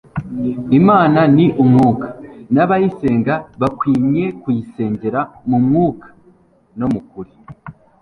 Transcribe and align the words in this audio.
Imana 0.79 1.19
ni 1.35 1.45
umwuka 1.63 2.07
n'abayisenga 2.53 3.33
bakwinye 3.61 4.25
kuyisengera 4.41 5.19
mu 5.49 5.57
mwuka 5.65 6.07
no 6.79 6.87
mu 6.93 7.01
kuri." 7.09 7.33